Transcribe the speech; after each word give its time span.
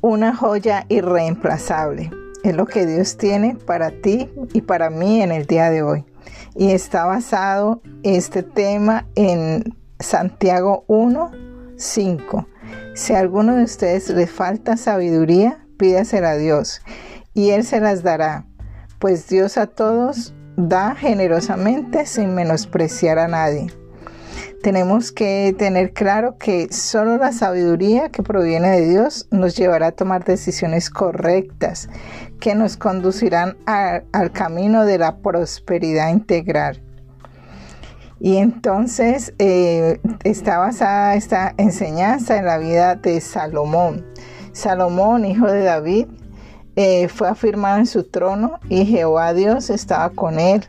una 0.00 0.34
joya 0.34 0.86
irreemplazable. 0.88 2.10
Es 2.42 2.56
lo 2.56 2.66
que 2.66 2.86
Dios 2.86 3.16
tiene 3.16 3.56
para 3.66 3.90
ti 3.90 4.30
y 4.52 4.62
para 4.62 4.90
mí 4.90 5.22
en 5.22 5.30
el 5.30 5.46
día 5.46 5.70
de 5.70 5.82
hoy. 5.82 6.04
Y 6.54 6.70
está 6.70 7.04
basado 7.04 7.82
este 8.02 8.42
tema 8.42 9.06
en 9.14 9.76
Santiago 9.98 10.84
1, 10.86 11.30
5. 11.76 12.46
Si 12.94 13.14
a 13.14 13.18
alguno 13.18 13.56
de 13.56 13.64
ustedes 13.64 14.08
le 14.10 14.26
falta 14.26 14.76
sabiduría, 14.76 15.66
pídasela 15.78 16.30
a 16.30 16.36
Dios 16.36 16.82
y 17.34 17.50
Él 17.50 17.64
se 17.64 17.80
las 17.80 18.02
dará, 18.02 18.46
pues 18.98 19.28
Dios 19.28 19.58
a 19.58 19.66
todos 19.66 20.34
da 20.56 20.94
generosamente 20.94 22.06
sin 22.06 22.34
menospreciar 22.34 23.18
a 23.18 23.28
nadie 23.28 23.79
tenemos 24.62 25.10
que 25.12 25.54
tener 25.58 25.92
claro 25.92 26.36
que 26.38 26.72
solo 26.72 27.16
la 27.16 27.32
sabiduría 27.32 28.10
que 28.10 28.22
proviene 28.22 28.70
de 28.70 28.88
Dios 28.88 29.26
nos 29.30 29.56
llevará 29.56 29.88
a 29.88 29.92
tomar 29.92 30.24
decisiones 30.24 30.90
correctas 30.90 31.88
que 32.40 32.54
nos 32.54 32.76
conducirán 32.76 33.56
al 33.66 34.32
camino 34.32 34.84
de 34.84 34.98
la 34.98 35.18
prosperidad 35.18 36.10
integral. 36.10 36.82
Y 38.20 38.36
entonces 38.36 39.32
eh, 39.38 39.98
está 40.24 40.58
basada 40.58 41.14
esta 41.14 41.54
enseñanza 41.56 42.36
en 42.36 42.44
la 42.44 42.58
vida 42.58 42.96
de 42.96 43.20
Salomón. 43.20 44.04
Salomón, 44.52 45.24
hijo 45.24 45.46
de 45.46 45.62
David, 45.62 46.06
eh, 46.76 47.08
fue 47.08 47.28
afirmado 47.28 47.78
en 47.78 47.86
su 47.86 48.04
trono 48.04 48.60
y 48.68 48.84
Jehová 48.84 49.32
Dios 49.32 49.70
estaba 49.70 50.10
con 50.10 50.38
él 50.38 50.68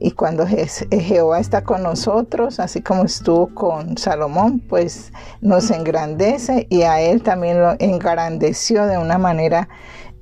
y 0.00 0.12
cuando 0.12 0.46
Jehová 0.46 1.40
está 1.40 1.62
con 1.64 1.82
nosotros, 1.82 2.60
así 2.60 2.82
como 2.82 3.04
estuvo 3.04 3.54
con 3.54 3.98
Salomón, 3.98 4.60
pues 4.60 5.12
nos 5.40 5.70
engrandece 5.70 6.66
y 6.70 6.82
a 6.82 7.00
él 7.00 7.22
también 7.22 7.60
lo 7.60 7.74
engrandeció 7.78 8.86
de 8.86 8.98
una 8.98 9.18
manera 9.18 9.68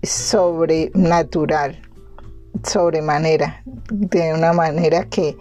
sobrenatural, 0.02 1.80
sobremanera, 2.62 3.62
de 3.90 4.32
una 4.32 4.52
manera 4.52 5.04
que, 5.04 5.36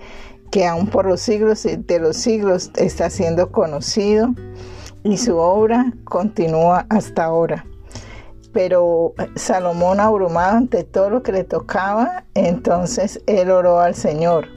que 0.52 0.66
aún 0.66 0.88
por 0.88 1.06
los 1.06 1.22
siglos 1.22 1.64
de 1.64 2.00
los 2.00 2.18
siglos 2.18 2.72
está 2.76 3.10
siendo 3.10 3.52
conocido 3.52 4.34
y 5.04 5.18
su 5.18 5.38
obra 5.38 5.94
continúa 6.04 6.86
hasta 6.90 7.26
ahora 7.26 7.66
pero 8.56 9.14
Salomón 9.36 10.00
abrumado 10.00 10.56
ante 10.56 10.86
todo 10.86 11.10
lo 11.10 11.24
que 11.24 11.34
le 11.34 11.44
tocaba, 11.44 12.24
entonces 12.36 13.22
él 13.28 13.52
oró 13.52 13.82
al 13.82 13.96
Señor 13.96 14.48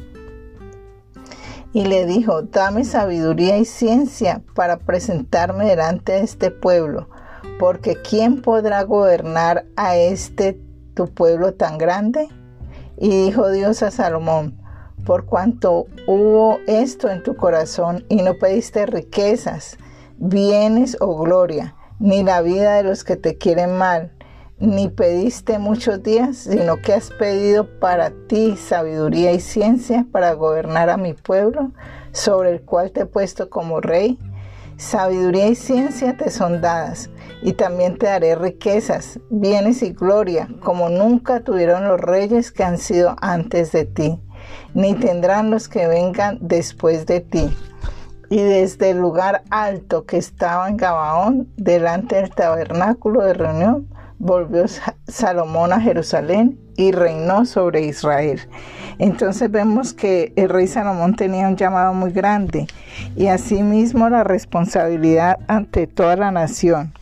y 1.72 1.84
le 1.84 2.06
dijo, 2.06 2.42
dame 2.42 2.84
sabiduría 2.84 3.58
y 3.58 3.64
ciencia 3.64 4.40
para 4.54 4.78
presentarme 4.78 5.66
delante 5.66 6.12
de 6.12 6.20
este 6.20 6.52
pueblo, 6.52 7.08
porque 7.58 7.96
¿quién 8.00 8.40
podrá 8.40 8.84
gobernar 8.84 9.66
a 9.74 9.96
este 9.96 10.60
tu 10.94 11.12
pueblo 11.12 11.54
tan 11.54 11.76
grande? 11.76 12.28
Y 12.98 13.08
dijo 13.08 13.50
Dios 13.50 13.82
a 13.82 13.90
Salomón, 13.90 14.62
por 15.06 15.24
cuanto 15.24 15.86
hubo 16.06 16.60
esto 16.68 17.10
en 17.10 17.24
tu 17.24 17.34
corazón 17.34 18.04
y 18.08 18.22
no 18.22 18.34
pediste 18.34 18.86
riquezas, 18.86 19.76
bienes 20.18 20.96
o 21.00 21.18
gloria, 21.18 21.74
ni 21.98 22.22
la 22.22 22.42
vida 22.42 22.76
de 22.76 22.84
los 22.84 23.04
que 23.04 23.16
te 23.16 23.36
quieren 23.36 23.76
mal, 23.76 24.12
ni 24.58 24.88
pediste 24.88 25.58
muchos 25.58 26.02
días, 26.02 26.36
sino 26.36 26.76
que 26.76 26.92
has 26.92 27.10
pedido 27.10 27.78
para 27.78 28.12
ti 28.28 28.56
sabiduría 28.56 29.32
y 29.32 29.40
ciencia 29.40 30.06
para 30.10 30.32
gobernar 30.34 30.90
a 30.90 30.96
mi 30.96 31.14
pueblo, 31.14 31.72
sobre 32.12 32.50
el 32.50 32.62
cual 32.62 32.90
te 32.90 33.02
he 33.02 33.06
puesto 33.06 33.50
como 33.50 33.80
rey. 33.80 34.18
Sabiduría 34.76 35.48
y 35.48 35.54
ciencia 35.54 36.16
te 36.16 36.30
son 36.30 36.60
dadas, 36.60 37.10
y 37.42 37.52
también 37.52 37.98
te 37.98 38.06
daré 38.06 38.36
riquezas, 38.36 39.18
bienes 39.28 39.82
y 39.82 39.92
gloria, 39.92 40.48
como 40.60 40.88
nunca 40.88 41.40
tuvieron 41.40 41.88
los 41.88 42.00
reyes 42.00 42.52
que 42.52 42.64
han 42.64 42.78
sido 42.78 43.16
antes 43.20 43.72
de 43.72 43.84
ti, 43.84 44.20
ni 44.74 44.94
tendrán 44.94 45.50
los 45.50 45.68
que 45.68 45.88
vengan 45.88 46.38
después 46.40 47.06
de 47.06 47.20
ti 47.20 47.50
y 48.30 48.42
desde 48.42 48.90
el 48.90 48.98
lugar 48.98 49.42
alto 49.50 50.04
que 50.04 50.18
estaba 50.18 50.68
en 50.68 50.76
Gabaón, 50.76 51.48
delante 51.56 52.16
del 52.16 52.30
tabernáculo 52.30 53.22
de 53.22 53.34
reunión, 53.34 53.88
volvió 54.18 54.64
Salomón 55.06 55.72
a 55.72 55.80
Jerusalén 55.80 56.58
y 56.76 56.92
reinó 56.92 57.44
sobre 57.46 57.82
Israel. 57.82 58.40
Entonces 58.98 59.50
vemos 59.50 59.94
que 59.94 60.32
el 60.36 60.48
rey 60.48 60.66
Salomón 60.66 61.14
tenía 61.14 61.48
un 61.48 61.56
llamado 61.56 61.94
muy 61.94 62.10
grande 62.10 62.66
y 63.16 63.28
asimismo 63.28 64.08
la 64.08 64.24
responsabilidad 64.24 65.38
ante 65.46 65.86
toda 65.86 66.16
la 66.16 66.30
nación. 66.30 66.92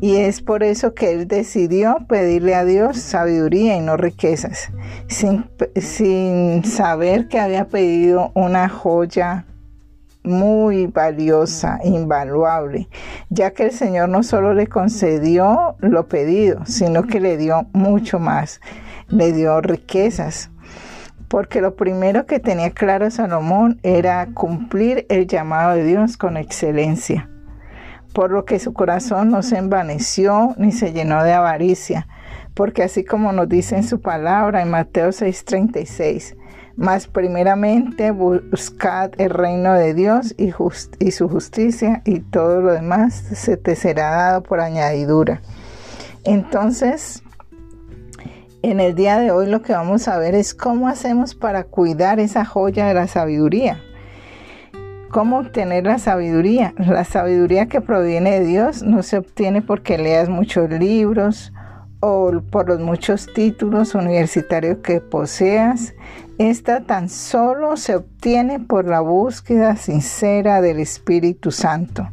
Y 0.00 0.16
es 0.16 0.42
por 0.42 0.62
eso 0.62 0.94
que 0.94 1.10
él 1.10 1.26
decidió 1.26 1.98
pedirle 2.08 2.54
a 2.54 2.64
Dios 2.64 2.98
sabiduría 2.98 3.76
y 3.76 3.80
no 3.80 3.96
riquezas, 3.96 4.70
sin, 5.08 5.50
sin 5.74 6.64
saber 6.64 7.26
que 7.26 7.40
había 7.40 7.66
pedido 7.66 8.30
una 8.34 8.68
joya 8.68 9.44
muy 10.22 10.86
valiosa, 10.86 11.78
invaluable, 11.84 12.88
ya 13.30 13.52
que 13.52 13.64
el 13.64 13.72
Señor 13.72 14.08
no 14.08 14.22
solo 14.22 14.54
le 14.54 14.66
concedió 14.66 15.76
lo 15.80 16.08
pedido, 16.08 16.64
sino 16.66 17.04
que 17.04 17.20
le 17.20 17.36
dio 17.36 17.66
mucho 17.72 18.18
más, 18.18 18.60
le 19.08 19.32
dio 19.32 19.60
riquezas. 19.60 20.50
Porque 21.28 21.60
lo 21.60 21.76
primero 21.76 22.24
que 22.24 22.40
tenía 22.40 22.70
claro 22.70 23.10
Salomón 23.10 23.80
era 23.82 24.28
cumplir 24.32 25.06
el 25.10 25.26
llamado 25.26 25.74
de 25.74 25.84
Dios 25.84 26.16
con 26.16 26.36
excelencia, 26.36 27.28
por 28.14 28.30
lo 28.30 28.46
que 28.46 28.58
su 28.58 28.72
corazón 28.72 29.30
no 29.30 29.42
se 29.42 29.58
envaneció 29.58 30.54
ni 30.56 30.72
se 30.72 30.92
llenó 30.92 31.22
de 31.22 31.34
avaricia, 31.34 32.08
porque 32.54 32.82
así 32.82 33.04
como 33.04 33.32
nos 33.32 33.48
dice 33.48 33.76
en 33.76 33.84
su 33.84 34.00
palabra 34.00 34.62
en 34.62 34.70
Mateo 34.70 35.10
6:36, 35.10 36.34
mas 36.78 37.08
primeramente 37.08 38.12
buscad 38.12 39.10
el 39.18 39.30
reino 39.30 39.74
de 39.74 39.94
Dios 39.94 40.32
y, 40.38 40.52
y, 41.00 41.10
su 41.10 41.28
justicia 41.28 42.02
y 42.04 42.20
todo 42.20 42.60
lo 42.60 42.72
demás 42.72 43.14
se 43.14 43.56
te 43.56 43.74
será 43.74 44.10
dado 44.10 44.44
por 44.44 44.60
añadidura. 44.60 45.42
Entonces, 46.22 47.24
en 48.62 48.78
el 48.78 48.94
día 48.94 49.18
de 49.18 49.32
hoy 49.32 49.48
lo 49.48 49.60
que 49.60 49.72
vamos 49.72 50.06
a 50.06 50.18
ver 50.18 50.36
es 50.36 50.54
cómo 50.54 50.86
hacemos 50.86 51.34
para 51.34 51.64
cuidar 51.64 52.20
esa 52.20 52.44
joya 52.44 52.86
de 52.86 52.94
la 52.94 53.08
sabiduría. 53.08 53.80
¿Cómo 55.10 55.38
obtener 55.38 55.84
la 55.84 55.98
sabiduría? 55.98 56.74
La 56.78 57.02
sabiduría 57.02 57.66
que 57.66 57.80
proviene 57.80 58.38
de 58.38 58.46
Dios 58.46 58.84
no 58.84 59.02
se 59.02 59.18
obtiene 59.18 59.62
porque 59.62 59.98
leas 59.98 60.28
muchos 60.28 60.70
libros 60.70 61.52
o 62.00 62.32
por 62.50 62.68
los 62.68 62.80
muchos 62.80 63.32
títulos 63.32 63.94
universitarios 63.94 64.78
que 64.78 65.00
poseas, 65.00 65.94
esta 66.38 66.84
tan 66.84 67.08
solo 67.08 67.76
se 67.76 67.96
obtiene 67.96 68.60
por 68.60 68.86
la 68.86 69.00
búsqueda 69.00 69.76
sincera 69.76 70.60
del 70.60 70.78
Espíritu 70.78 71.50
Santo 71.50 72.08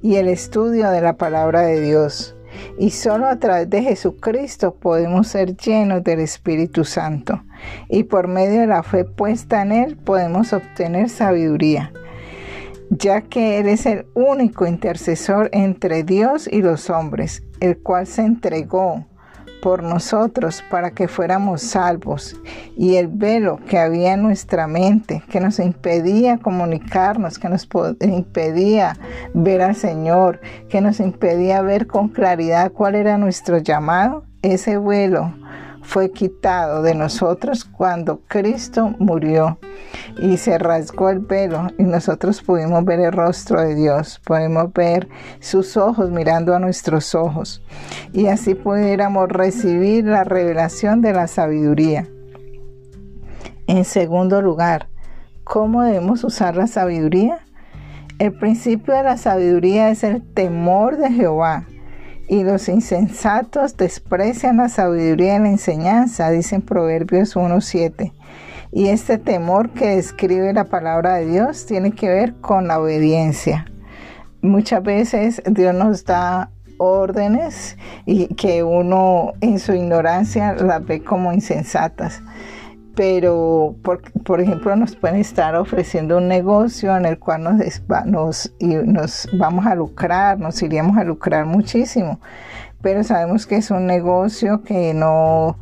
y 0.00 0.16
el 0.16 0.28
estudio 0.28 0.90
de 0.90 1.00
la 1.00 1.16
palabra 1.16 1.62
de 1.62 1.80
Dios. 1.80 2.36
Y 2.78 2.90
solo 2.90 3.26
a 3.26 3.40
través 3.40 3.68
de 3.68 3.82
Jesucristo 3.82 4.74
podemos 4.74 5.26
ser 5.26 5.56
llenos 5.56 6.04
del 6.04 6.20
Espíritu 6.20 6.84
Santo. 6.84 7.42
Y 7.88 8.04
por 8.04 8.28
medio 8.28 8.60
de 8.60 8.68
la 8.68 8.84
fe 8.84 9.04
puesta 9.04 9.62
en 9.62 9.72
Él 9.72 9.96
podemos 9.96 10.52
obtener 10.52 11.08
sabiduría, 11.08 11.92
ya 12.90 13.22
que 13.22 13.58
Él 13.58 13.66
es 13.66 13.86
el 13.86 14.06
único 14.14 14.66
intercesor 14.66 15.48
entre 15.52 16.04
Dios 16.04 16.46
y 16.46 16.62
los 16.62 16.90
hombres, 16.90 17.42
el 17.58 17.78
cual 17.78 18.06
se 18.06 18.22
entregó 18.22 19.04
por 19.64 19.82
nosotros 19.82 20.62
para 20.70 20.90
que 20.90 21.08
fuéramos 21.08 21.62
salvos. 21.62 22.36
Y 22.76 22.96
el 22.96 23.08
velo 23.08 23.58
que 23.66 23.78
había 23.78 24.12
en 24.12 24.22
nuestra 24.22 24.66
mente 24.66 25.22
que 25.30 25.40
nos 25.40 25.58
impedía 25.58 26.36
comunicarnos, 26.36 27.38
que 27.38 27.48
nos 27.48 27.66
impedía 28.02 28.94
ver 29.32 29.62
al 29.62 29.74
Señor, 29.74 30.42
que 30.68 30.82
nos 30.82 31.00
impedía 31.00 31.62
ver 31.62 31.86
con 31.86 32.08
claridad 32.10 32.72
cuál 32.72 32.94
era 32.94 33.16
nuestro 33.16 33.56
llamado, 33.56 34.26
ese 34.42 34.76
velo 34.76 35.32
fue 35.84 36.10
quitado 36.10 36.82
de 36.82 36.94
nosotros 36.94 37.64
cuando 37.64 38.20
Cristo 38.26 38.94
murió 38.98 39.58
y 40.18 40.38
se 40.38 40.58
rasgó 40.58 41.10
el 41.10 41.20
velo 41.20 41.68
y 41.78 41.84
nosotros 41.84 42.42
pudimos 42.42 42.84
ver 42.84 43.00
el 43.00 43.12
rostro 43.12 43.60
de 43.60 43.74
Dios, 43.74 44.20
podemos 44.24 44.72
ver 44.72 45.08
sus 45.40 45.76
ojos 45.76 46.10
mirando 46.10 46.54
a 46.54 46.58
nuestros 46.58 47.14
ojos 47.14 47.62
y 48.12 48.26
así 48.26 48.54
pudiéramos 48.54 49.28
recibir 49.28 50.06
la 50.06 50.24
revelación 50.24 51.00
de 51.00 51.12
la 51.12 51.26
sabiduría. 51.26 52.08
En 53.66 53.84
segundo 53.84 54.42
lugar, 54.42 54.88
¿cómo 55.44 55.82
debemos 55.82 56.24
usar 56.24 56.56
la 56.56 56.66
sabiduría? 56.66 57.40
El 58.18 58.32
principio 58.32 58.94
de 58.94 59.02
la 59.02 59.16
sabiduría 59.16 59.90
es 59.90 60.02
el 60.02 60.22
temor 60.22 60.96
de 60.96 61.10
Jehová 61.10 61.66
y 62.28 62.42
los 62.44 62.68
insensatos 62.68 63.76
desprecian 63.76 64.56
la 64.58 64.68
sabiduría 64.68 65.36
y 65.36 65.40
la 65.40 65.48
enseñanza, 65.48 66.30
dicen 66.30 66.62
Proverbios 66.62 67.36
1.7. 67.36 68.12
Y 68.72 68.88
este 68.88 69.18
temor 69.18 69.70
que 69.70 69.96
describe 69.96 70.52
la 70.52 70.64
palabra 70.64 71.14
de 71.14 71.26
Dios 71.26 71.66
tiene 71.66 71.92
que 71.92 72.08
ver 72.08 72.34
con 72.40 72.66
la 72.66 72.80
obediencia. 72.80 73.66
Muchas 74.42 74.82
veces 74.82 75.42
Dios 75.46 75.74
nos 75.74 76.04
da 76.04 76.50
órdenes 76.78 77.76
y 78.04 78.34
que 78.34 78.62
uno 78.62 79.32
en 79.40 79.58
su 79.58 79.72
ignorancia 79.74 80.54
las 80.54 80.84
ve 80.84 81.02
como 81.02 81.32
insensatas 81.32 82.20
pero 82.94 83.74
por, 83.82 84.00
por, 84.22 84.40
ejemplo 84.40 84.74
nos 84.76 84.94
pueden 84.96 85.16
estar 85.16 85.56
ofreciendo 85.56 86.18
un 86.18 86.28
negocio 86.28 86.96
en 86.96 87.06
el 87.06 87.18
cual 87.18 87.42
nos, 87.42 87.56
nos, 88.06 88.52
nos 88.60 89.28
vamos 89.32 89.66
a 89.66 89.74
lucrar, 89.74 90.38
nos 90.38 90.62
iríamos 90.62 90.96
a 90.96 91.04
lucrar 91.04 91.46
muchísimo, 91.46 92.20
pero 92.82 93.02
sabemos 93.02 93.46
que 93.46 93.56
es 93.56 93.70
un 93.70 93.86
negocio 93.86 94.62
que 94.62 94.94
no 94.94 95.56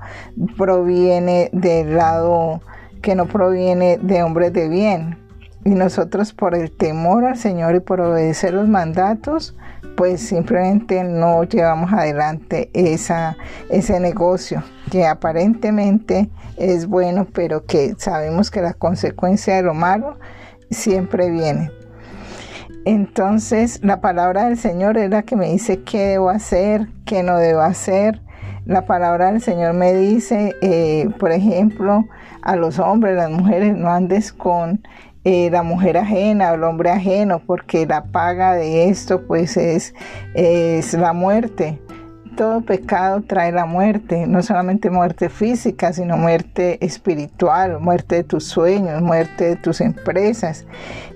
proviene 0.56 1.50
del 1.52 1.96
lado, 1.96 2.60
que 3.00 3.14
no 3.14 3.26
proviene 3.26 3.98
de 3.98 4.22
hombres 4.22 4.52
de 4.52 4.68
bien. 4.68 5.18
Y 5.64 5.70
nosotros 5.70 6.32
por 6.32 6.56
el 6.56 6.72
temor 6.72 7.24
al 7.24 7.36
Señor 7.36 7.76
y 7.76 7.80
por 7.80 8.00
obedecer 8.00 8.52
los 8.52 8.66
mandatos, 8.66 9.54
pues 9.96 10.20
simplemente 10.20 11.04
no 11.04 11.44
llevamos 11.44 11.92
adelante 11.92 12.70
ese 12.74 14.00
negocio 14.00 14.62
que 14.90 15.06
aparentemente 15.06 16.28
es 16.56 16.86
bueno, 16.86 17.26
pero 17.32 17.64
que 17.64 17.94
sabemos 17.98 18.50
que 18.50 18.60
la 18.60 18.74
consecuencia 18.74 19.56
de 19.56 19.62
lo 19.62 19.74
malo 19.74 20.18
siempre 20.70 21.30
viene. 21.30 21.70
Entonces 22.84 23.80
la 23.82 24.00
palabra 24.00 24.44
del 24.44 24.58
Señor 24.58 24.98
es 24.98 25.08
la 25.10 25.22
que 25.22 25.36
me 25.36 25.50
dice 25.50 25.82
qué 25.82 26.08
debo 26.08 26.30
hacer, 26.30 26.88
qué 27.04 27.22
no 27.22 27.36
debo 27.36 27.60
hacer. 27.60 28.20
La 28.64 28.86
palabra 28.86 29.32
del 29.32 29.40
Señor 29.40 29.74
me 29.74 29.92
dice, 29.92 30.54
eh, 30.62 31.08
por 31.18 31.32
ejemplo, 31.32 32.04
a 32.42 32.56
los 32.56 32.78
hombres, 32.78 33.16
las 33.16 33.30
mujeres, 33.30 33.76
no 33.76 33.90
andes 33.90 34.32
con 34.32 34.82
eh, 35.24 35.50
la 35.50 35.62
mujer 35.62 35.96
ajena 35.96 36.50
o 36.50 36.54
el 36.54 36.64
hombre 36.64 36.90
ajeno, 36.90 37.40
porque 37.40 37.86
la 37.86 38.04
paga 38.04 38.54
de 38.54 38.88
esto 38.88 39.22
pues 39.26 39.56
es, 39.56 39.94
es 40.34 40.94
la 40.94 41.12
muerte. 41.12 41.80
Todo 42.36 42.62
pecado 42.62 43.20
trae 43.20 43.52
la 43.52 43.66
muerte, 43.66 44.26
no 44.26 44.42
solamente 44.42 44.88
muerte 44.88 45.28
física, 45.28 45.92
sino 45.92 46.16
muerte 46.16 46.84
espiritual, 46.84 47.78
muerte 47.78 48.16
de 48.16 48.24
tus 48.24 48.44
sueños, 48.44 49.02
muerte 49.02 49.50
de 49.50 49.56
tus 49.56 49.82
empresas. 49.82 50.66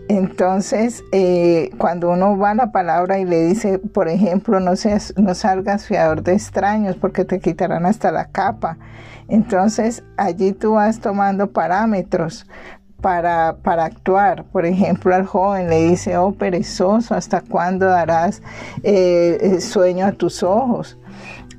Entonces, 0.08 1.02
eh, 1.10 1.70
cuando 1.78 2.10
uno 2.10 2.38
va 2.38 2.50
a 2.50 2.54
la 2.54 2.70
palabra 2.70 3.18
y 3.18 3.24
le 3.24 3.44
dice, 3.46 3.78
por 3.78 4.08
ejemplo, 4.08 4.60
no, 4.60 4.76
seas, 4.76 5.12
no 5.16 5.34
salgas 5.34 5.86
fiador 5.86 6.22
de 6.22 6.34
extraños 6.34 6.96
porque 6.96 7.24
te 7.24 7.40
quitarán 7.40 7.86
hasta 7.86 8.12
la 8.12 8.26
capa. 8.26 8.78
Entonces, 9.26 10.04
allí 10.16 10.52
tú 10.52 10.74
vas 10.74 11.00
tomando 11.00 11.50
parámetros 11.50 12.46
para, 13.00 13.56
para, 13.62 13.84
actuar. 13.84 14.44
Por 14.44 14.66
ejemplo, 14.66 15.14
al 15.14 15.26
joven 15.26 15.68
le 15.68 15.88
dice, 15.88 16.16
oh 16.16 16.32
perezoso, 16.32 17.14
¿hasta 17.14 17.40
cuándo 17.40 17.86
darás 17.86 18.42
eh, 18.82 19.58
sueño 19.60 20.06
a 20.06 20.12
tus 20.12 20.42
ojos? 20.42 20.96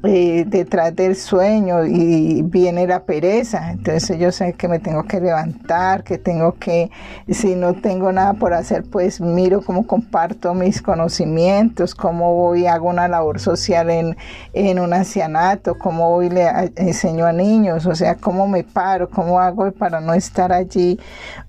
Eh, 0.10 0.46
detrás 0.48 0.96
del 0.96 1.18
sueño 1.18 1.86
y 1.86 2.42
viene 2.42 2.88
la 2.88 3.04
pereza. 3.04 3.72
Entonces 3.72 4.18
yo 4.18 4.32
sé 4.32 4.54
que 4.54 4.70
me 4.70 4.80
tengo 4.80 5.04
que 5.04 5.20
levantar, 5.20 6.06
que 6.06 6.18
tengo 6.18 6.54
que, 6.54 6.90
si 7.28 7.56
no 7.56 7.74
tengo 7.74 8.14
nada 8.14 8.32
por 8.36 8.54
hacer, 8.54 8.86
pues 8.90 9.20
miro 9.20 9.62
cómo 9.62 9.86
comparto 9.86 10.54
mis 10.54 10.82
conocimientos, 10.82 11.94
cómo 11.94 12.36
voy, 12.36 12.68
hago 12.68 12.88
una 12.88 13.10
labor 13.10 13.42
social 13.42 13.90
en, 13.90 14.16
en 14.54 14.80
un 14.80 14.94
ancianato, 14.94 15.78
cómo 15.78 16.10
voy, 16.12 16.30
le 16.30 16.48
enseño 16.78 17.26
a 17.26 17.34
niños, 17.34 17.86
o 17.86 17.94
sea, 17.94 18.16
cómo 18.16 18.48
me 18.48 18.64
paro, 18.64 19.10
cómo 19.10 19.42
hago 19.42 19.70
para 19.74 20.00
no 20.00 20.14
estar 20.14 20.54
allí 20.54 20.98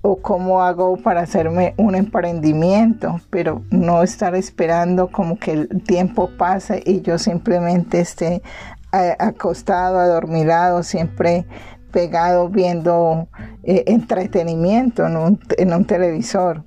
o 0.03 0.17
cómo 0.17 0.63
hago 0.63 0.97
para 0.97 1.21
hacerme 1.21 1.75
un 1.77 1.95
emprendimiento, 1.95 3.21
pero 3.31 3.63
no 3.71 4.03
estar 4.03 4.35
esperando 4.35 5.07
como 5.13 5.39
que 5.39 5.53
el 5.53 5.69
tiempo 5.85 6.29
pase 6.37 6.83
y 6.85 7.03
yo 7.03 7.19
simplemente 7.19 8.01
esté 8.01 8.43
acostado, 8.93 9.99
adormilado, 9.99 10.83
siempre 10.83 11.47
pegado 11.91 12.49
viendo 12.49 13.29
eh, 13.63 13.85
entretenimiento 13.87 15.07
en 15.07 15.73
un, 15.73 15.85
televisor. 15.85 16.65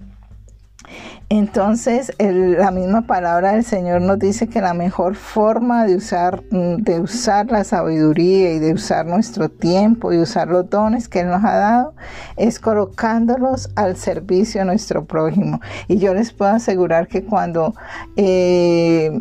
Entonces, 1.30 2.12
la 2.19 2.72
misma 2.72 3.07
palabra 3.07 3.54
del 3.54 3.63
Señor 3.63 4.01
nos 4.01 4.19
dice 4.19 4.48
que 4.48 4.60
la 4.60 4.74
mejor 4.74 5.16
forma 5.16 5.86
de 5.86 5.95
usar, 5.95 6.44
de 6.50 7.00
usar 7.00 7.50
la 7.50 7.63
sabiduría 7.63 8.51
y 8.51 8.60
de 8.60 8.74
usar 8.74 9.06
nuestro 9.06 9.48
tiempo 9.48 10.12
y 10.12 10.18
usar 10.18 10.50
los 10.50 10.69
dones 10.69 11.07
que 11.07 11.22
Él 11.22 11.30
nos 11.30 11.45
ha 11.45 11.56
dado 11.56 11.95
es 12.36 12.60
colocándolos 12.60 13.69
al 13.78 13.95
servicio 13.95 14.60
de 14.62 14.66
nuestro 14.66 15.06
prójimo. 15.06 15.62
Y 15.88 16.00
yo 16.00 16.13
les 16.13 16.33
puedo 16.33 16.51
asegurar 16.51 17.07
que 17.07 17.24
cuando 17.24 17.74
eh, 18.18 19.18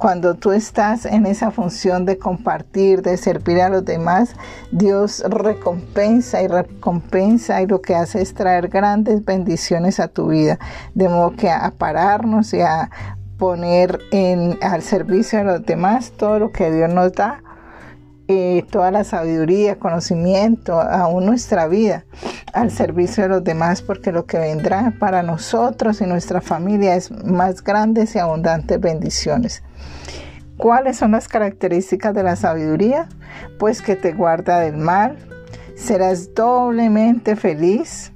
cuando 0.00 0.34
tú 0.34 0.52
estás 0.52 1.04
en 1.04 1.26
esa 1.26 1.50
función 1.50 2.06
de 2.06 2.16
compartir, 2.16 3.02
de 3.02 3.18
servir 3.18 3.60
a 3.60 3.68
los 3.68 3.84
demás, 3.84 4.34
Dios 4.72 5.22
recompensa 5.28 6.40
y 6.40 6.46
recompensa 6.46 7.60
y 7.60 7.66
lo 7.66 7.82
que 7.82 7.94
hace 7.94 8.22
es 8.22 8.32
traer 8.32 8.68
grandes 8.68 9.22
bendiciones 9.22 10.00
a 10.00 10.08
tu 10.08 10.28
vida. 10.28 10.58
De 10.94 11.10
modo 11.10 11.36
que 11.36 11.50
a 11.50 11.70
pararnos 11.76 12.54
y 12.54 12.62
a 12.62 12.90
poner 13.36 14.00
en, 14.10 14.58
al 14.62 14.80
servicio 14.80 15.40
de 15.40 15.44
los 15.44 15.66
demás 15.66 16.12
todo 16.16 16.38
lo 16.38 16.50
que 16.50 16.70
Dios 16.70 16.88
nos 16.88 17.12
da, 17.12 17.42
eh, 18.32 18.64
toda 18.70 18.92
la 18.92 19.02
sabiduría, 19.02 19.80
conocimiento, 19.80 20.80
aún 20.80 21.26
nuestra 21.26 21.66
vida 21.66 22.04
al 22.52 22.70
servicio 22.70 23.24
de 23.24 23.28
los 23.28 23.42
demás, 23.42 23.82
porque 23.82 24.12
lo 24.12 24.24
que 24.24 24.38
vendrá 24.38 24.94
para 25.00 25.24
nosotros 25.24 26.00
y 26.00 26.06
nuestra 26.06 26.40
familia 26.40 26.94
es 26.94 27.10
más 27.24 27.64
grandes 27.64 28.14
y 28.14 28.20
abundantes 28.20 28.80
bendiciones. 28.80 29.64
¿Cuáles 30.56 30.98
son 30.98 31.10
las 31.10 31.26
características 31.26 32.14
de 32.14 32.22
la 32.22 32.36
sabiduría? 32.36 33.08
Pues 33.58 33.82
que 33.82 33.96
te 33.96 34.12
guarda 34.12 34.60
del 34.60 34.76
mal, 34.76 35.16
serás 35.74 36.32
doblemente 36.32 37.34
feliz 37.34 38.12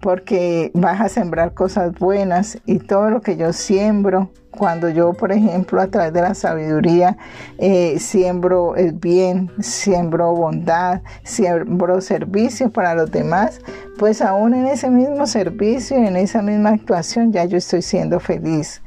porque 0.00 0.72
vas 0.74 1.00
a 1.00 1.08
sembrar 1.08 1.54
cosas 1.54 1.92
buenas 1.96 2.58
y 2.66 2.80
todo 2.80 3.08
lo 3.10 3.20
que 3.20 3.36
yo 3.36 3.52
siembro, 3.52 4.32
cuando 4.56 4.88
yo, 4.88 5.12
por 5.12 5.30
ejemplo, 5.30 5.80
a 5.80 5.86
través 5.86 6.12
de 6.12 6.22
la 6.22 6.34
sabiduría, 6.34 7.16
eh, 7.58 7.98
siembro 8.00 8.74
el 8.74 8.92
bien, 8.92 9.50
siembro 9.60 10.34
bondad, 10.34 11.02
siembro 11.22 12.00
servicio 12.00 12.70
para 12.70 12.94
los 12.94 13.10
demás, 13.10 13.60
pues 13.98 14.20
aún 14.20 14.54
en 14.54 14.66
ese 14.66 14.90
mismo 14.90 15.26
servicio, 15.26 15.96
en 15.96 16.16
esa 16.16 16.42
misma 16.42 16.70
actuación, 16.70 17.32
ya 17.32 17.44
yo 17.44 17.58
estoy 17.58 17.82
siendo 17.82 18.18
feliz. 18.18 18.82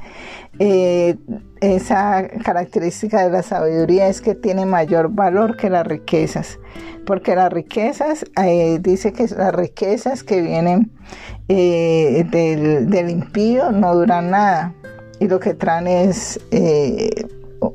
Eh, 0.57 1.15
esa 1.61 2.27
característica 2.43 3.23
de 3.23 3.29
la 3.29 3.43
sabiduría 3.43 4.09
es 4.09 4.19
que 4.19 4.35
tiene 4.35 4.65
mayor 4.65 5.09
valor 5.09 5.55
que 5.55 5.69
las 5.69 5.87
riquezas, 5.87 6.59
porque 7.05 7.35
las 7.35 7.53
riquezas, 7.53 8.25
eh, 8.43 8.79
dice 8.81 9.13
que 9.13 9.27
las 9.27 9.55
riquezas 9.55 10.23
que 10.23 10.41
vienen 10.41 10.91
del, 11.47 13.09
impío 13.09 13.71
no 13.71 13.95
duran 13.95 14.31
nada 14.31 14.75
y 15.19 15.27
lo 15.27 15.39
que 15.39 15.53
traen 15.53 15.87
es 15.87 16.39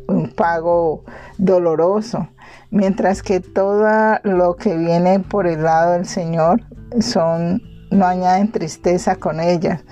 un 0.06 0.30
pago 0.30 1.04
doloroso, 1.38 2.28
mientras 2.70 3.22
que 3.22 3.40
todo 3.40 3.88
lo 4.22 4.56
que 4.56 4.76
viene 4.76 5.20
por 5.20 5.46
el 5.46 5.62
lado 5.62 5.92
del 5.92 6.06
Señor 6.06 6.62
son 7.00 7.62
no 7.90 8.06
añaden 8.06 8.50
tristeza 8.50 9.16
con 9.16 9.40
ellas. 9.40 9.84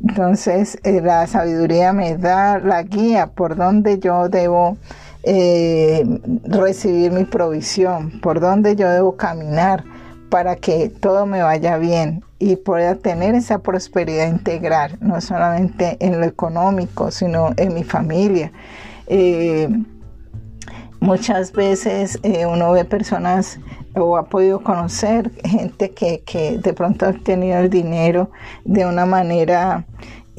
Entonces, 0.00 0.78
eh, 0.82 1.00
la 1.00 1.26
sabiduría 1.26 1.92
me 1.92 2.16
da 2.16 2.58
la 2.58 2.82
guía 2.82 3.28
por 3.28 3.54
donde 3.54 4.00
yo 4.00 4.28
debo 4.28 4.76
eh, 5.22 6.04
recibir 6.44 7.12
mi 7.12 7.24
provisión, 7.24 8.20
por 8.20 8.40
donde 8.40 8.74
yo 8.74 8.90
debo 8.90 9.16
caminar 9.16 9.84
para 10.32 10.56
que 10.56 10.88
todo 10.88 11.26
me 11.26 11.42
vaya 11.42 11.76
bien 11.76 12.24
y 12.38 12.56
pueda 12.56 12.94
tener 12.94 13.34
esa 13.34 13.58
prosperidad 13.58 14.28
integral, 14.28 14.96
no 15.02 15.20
solamente 15.20 15.98
en 16.00 16.20
lo 16.20 16.24
económico, 16.24 17.10
sino 17.10 17.50
en 17.58 17.74
mi 17.74 17.84
familia. 17.84 18.50
Eh, 19.08 19.68
muchas 21.00 21.52
veces 21.52 22.18
uno 22.48 22.72
ve 22.72 22.86
personas 22.86 23.60
o 23.94 24.16
ha 24.16 24.24
podido 24.24 24.62
conocer 24.62 25.30
gente 25.44 25.90
que, 25.90 26.58
de 26.62 26.72
pronto 26.72 27.04
ha 27.04 27.10
obtenido 27.10 27.58
el 27.58 27.68
dinero 27.68 28.30
de 28.64 28.86
una 28.86 29.04
manera 29.04 29.84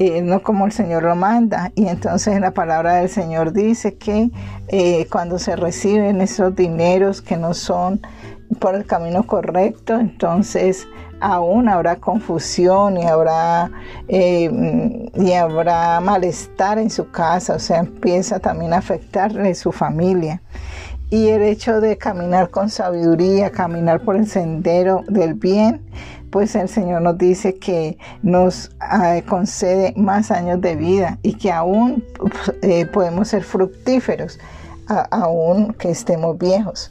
eh, 0.00 0.22
no 0.22 0.42
como 0.42 0.66
el 0.66 0.72
Señor 0.72 1.04
lo 1.04 1.14
manda. 1.14 1.70
Y 1.76 1.86
entonces 1.86 2.40
la 2.40 2.50
palabra 2.50 2.96
del 2.96 3.08
Señor 3.08 3.52
dice 3.52 3.94
que 3.94 4.32
eh, 4.66 5.06
cuando 5.08 5.38
se 5.38 5.54
reciben 5.54 6.20
esos 6.20 6.56
dineros 6.56 7.22
que 7.22 7.36
no 7.36 7.54
son 7.54 8.00
por 8.54 8.74
el 8.74 8.86
camino 8.86 9.26
correcto, 9.26 9.94
entonces 9.94 10.86
aún 11.20 11.68
habrá 11.68 11.96
confusión 11.96 12.98
y 12.98 13.06
habrá, 13.06 13.70
eh, 14.08 15.10
y 15.14 15.32
habrá 15.32 16.00
malestar 16.00 16.78
en 16.78 16.90
su 16.90 17.10
casa, 17.10 17.54
o 17.54 17.58
sea, 17.58 17.78
empieza 17.78 18.38
también 18.38 18.72
a 18.72 18.78
afectarle 18.78 19.54
su 19.54 19.72
familia. 19.72 20.42
y 21.10 21.28
el 21.28 21.42
hecho 21.42 21.80
de 21.80 21.96
caminar 21.96 22.50
con 22.50 22.68
sabiduría, 22.70 23.50
caminar 23.52 24.00
por 24.00 24.16
el 24.16 24.26
sendero 24.26 25.04
del 25.06 25.34
bien, 25.34 25.80
pues 26.34 26.56
el 26.56 26.68
Señor 26.68 27.02
nos 27.02 27.16
dice 27.16 27.60
que 27.60 27.96
nos 28.22 28.72
eh, 29.00 29.22
concede 29.28 29.92
más 29.96 30.32
años 30.32 30.60
de 30.60 30.74
vida 30.74 31.18
y 31.22 31.34
que 31.34 31.52
aún 31.52 32.02
eh, 32.62 32.86
podemos 32.86 33.28
ser 33.28 33.44
fructíferos, 33.44 34.40
aún 35.12 35.72
que 35.74 35.90
estemos 35.90 36.36
viejos. 36.36 36.90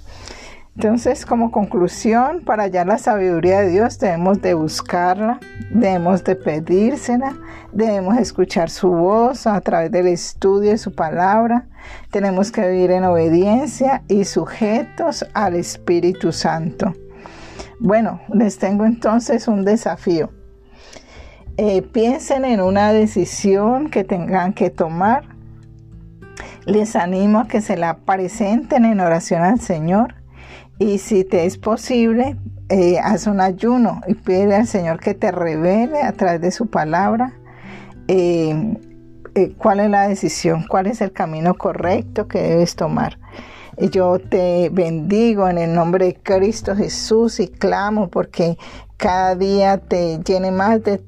Entonces, 0.75 1.24
como 1.27 1.51
conclusión, 1.51 2.42
para 2.44 2.63
hallar 2.63 2.88
la 2.88 2.98
sabiduría 2.98 3.62
de 3.62 3.70
Dios 3.70 4.00
debemos 4.00 4.42
de 4.42 4.56
buscarla, 4.56 5.39
debemos 5.70 6.24
de 6.24 6.36
pedírsela, 6.36 7.36
debemos 7.72 8.18
escuchar 8.18 8.72
su 8.72 8.89
voz 8.89 9.46
a 9.46 9.62
través 9.62 9.92
del 9.92 10.08
estudio 10.08 10.72
de 10.72 10.80
su 10.80 10.96
palabra, 10.96 11.68
tenemos 12.10 12.51
que 12.51 12.68
vivir 12.68 12.89
en 12.89 13.03
obediencia 13.03 14.01
y 14.08 14.25
sujetos 14.25 15.24
al 15.36 15.56
Espíritu 15.56 16.32
Santo. 16.32 16.94
Bueno, 17.80 18.22
les 18.34 18.58
tengo 18.58 18.86
entonces 18.86 19.48
un 19.48 19.65
desafío. 19.65 20.32
Eh, 21.58 21.84
piensen 21.84 22.46
en 22.46 22.62
una 22.62 22.94
decisión 22.94 23.92
que 23.92 24.03
tengan 24.03 24.53
que 24.53 24.72
tomar. 24.72 25.25
Les 26.65 26.96
animo 26.96 27.42
a 27.42 27.48
que 27.48 27.62
se 27.62 27.77
la 27.77 27.98
presenten 27.98 28.86
en 28.86 29.01
oración 29.01 29.44
al 29.44 29.60
Señor 29.60 30.23
y 30.80 30.98
si 30.98 31.24
te 31.24 31.46
es 31.46 31.58
posible, 31.58 32.38
eh, 32.70 32.98
haz 32.98 33.27
un 33.27 33.42
ayuno 33.42 34.01
y 34.08 34.15
pide 34.15 34.56
al 34.56 34.68
Señor 34.68 35.00
que 35.00 35.13
te 35.13 35.32
revele 35.32 36.01
a 36.01 36.13
través 36.13 36.42
de 36.42 36.51
su 36.51 36.68
palabra 36.68 37.34
eh, 38.08 38.77
eh, 39.36 39.53
cuál 39.58 39.82
es 39.82 39.89
la 39.89 40.08
decisión, 40.08 40.65
cuál 40.68 40.88
es 40.88 41.01
el 41.01 41.12
camino 41.12 41.56
correcto 41.56 42.27
que 42.27 42.42
debes 42.42 42.75
tomar. 42.75 43.20
Yo 43.92 44.20
te 44.20 44.70
bendigo 44.72 45.48
en 45.48 45.58
el 45.58 45.74
nombre 45.74 46.06
de 46.06 46.15
Cristo 46.15 46.75
Jesús 46.75 47.39
y 47.39 47.48
clamo 47.48 48.10
porque 48.10 48.58
cada 48.98 49.36
día 49.36 49.77
te 49.77 50.20
llene 50.24 50.51
más 50.51 50.82
de 50.84 51.01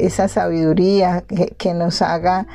esa 0.00 0.26
sabiduría 0.26 1.24
que, 1.56 1.74
nos 1.74 2.02
haga, 2.02 2.46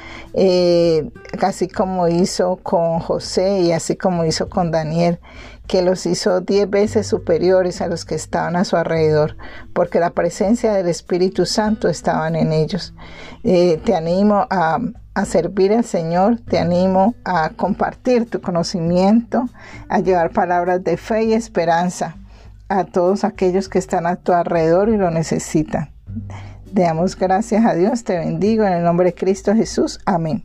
así 1.41 1.67
como 1.67 2.07
hizo 2.09 2.57
con 2.57 2.99
José 2.99 3.61
y 3.61 3.71
así 3.71 3.95
como 3.95 4.25
hizo 4.25 4.49
con 4.49 4.71
Daniel, 4.71 5.19
que 5.67 5.81
los 5.81 6.05
hizo 6.05 6.41
diez 6.41 6.69
veces 6.69 7.07
superiores 7.07 7.81
a 7.81 7.87
los 7.87 8.05
que 8.05 8.15
estaban 8.15 8.55
a 8.55 8.63
su 8.63 8.75
alrededor, 8.75 9.37
porque 9.73 9.99
la 9.99 10.11
presencia 10.11 10.73
del 10.73 10.87
Espíritu 10.87 11.45
Santo 11.45 11.87
estaba 11.87 12.27
en 12.27 12.51
ellos. 12.51 12.93
Eh, 13.43 13.79
te 13.83 13.95
animo 13.95 14.47
a, 14.49 14.79
a 15.13 15.25
servir 15.25 15.73
al 15.73 15.85
Señor, 15.85 16.39
te 16.39 16.59
animo 16.59 17.15
a 17.23 17.49
compartir 17.51 18.29
tu 18.29 18.41
conocimiento, 18.41 19.47
a 19.89 19.99
llevar 19.99 20.31
palabras 20.31 20.83
de 20.83 20.97
fe 20.97 21.23
y 21.23 21.33
esperanza 21.33 22.17
a 22.69 22.83
todos 22.83 23.23
aquellos 23.23 23.69
que 23.69 23.79
están 23.79 24.05
a 24.07 24.15
tu 24.15 24.33
alrededor 24.33 24.89
y 24.89 24.97
lo 24.97 25.11
necesitan. 25.11 25.91
Damos 26.71 27.15
gracias 27.17 27.65
a 27.65 27.73
Dios, 27.73 28.03
te 28.03 28.17
bendigo 28.17 28.65
en 28.65 28.73
el 28.73 28.83
nombre 28.83 29.07
de 29.07 29.13
Cristo 29.15 29.55
Jesús. 29.55 29.99
Amén. 30.05 30.43